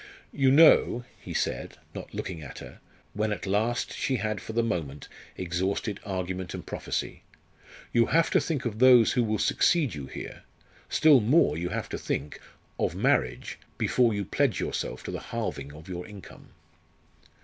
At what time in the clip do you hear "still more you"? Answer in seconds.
10.89-11.69